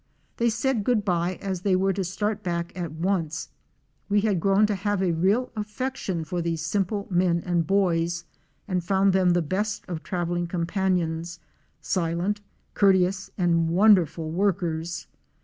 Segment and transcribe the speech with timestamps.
[0.37, 3.49] They said good by as they were to start back at once.
[4.09, 8.25] We had grown to have a real affection for these simple men and boys,
[8.67, 9.33] and found them Fic.
[9.33, 9.33] 100.
[9.33, 9.33] THE ROAD TO SUDDIE.
[9.35, 11.39] the best of travelling companions,
[11.81, 12.41] silent,
[12.73, 15.05] courteous and wonderful workers.